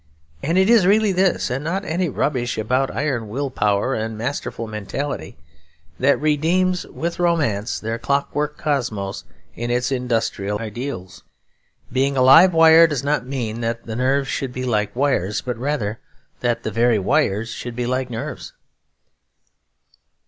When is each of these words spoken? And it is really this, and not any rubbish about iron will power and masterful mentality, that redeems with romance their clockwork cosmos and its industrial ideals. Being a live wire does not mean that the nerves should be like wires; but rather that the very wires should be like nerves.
And 0.41 0.57
it 0.57 0.67
is 0.67 0.87
really 0.87 1.11
this, 1.11 1.51
and 1.51 1.63
not 1.63 1.85
any 1.85 2.09
rubbish 2.09 2.57
about 2.57 2.89
iron 2.89 3.29
will 3.29 3.51
power 3.51 3.93
and 3.93 4.17
masterful 4.17 4.65
mentality, 4.65 5.37
that 5.99 6.19
redeems 6.19 6.87
with 6.87 7.19
romance 7.19 7.79
their 7.79 7.99
clockwork 7.99 8.57
cosmos 8.57 9.25
and 9.55 9.71
its 9.71 9.91
industrial 9.91 10.57
ideals. 10.57 11.21
Being 11.93 12.17
a 12.17 12.23
live 12.23 12.51
wire 12.55 12.87
does 12.87 13.03
not 13.03 13.27
mean 13.27 13.61
that 13.61 13.85
the 13.85 13.95
nerves 13.95 14.27
should 14.27 14.53
be 14.53 14.63
like 14.65 14.95
wires; 14.95 15.39
but 15.41 15.55
rather 15.57 15.99
that 16.39 16.63
the 16.63 16.71
very 16.71 16.97
wires 16.97 17.49
should 17.51 17.75
be 17.75 17.85
like 17.85 18.09
nerves. 18.09 18.53